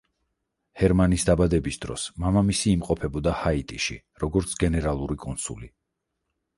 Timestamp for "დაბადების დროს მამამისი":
1.29-2.73